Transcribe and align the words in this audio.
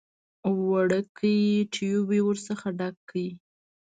وړوکی 0.69 1.35
ټيوب 1.73 2.07
يې 2.15 2.21
ورڅخه 2.25 2.69
ډک 2.77 2.95
کړ. 3.09 3.13